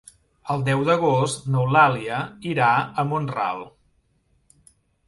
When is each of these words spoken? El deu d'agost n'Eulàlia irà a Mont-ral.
El 0.53 0.63
deu 0.69 0.79
d'agost 0.87 1.45
n'Eulàlia 1.55 2.23
irà 2.55 2.73
a 2.77 3.07
Mont-ral. 3.13 3.65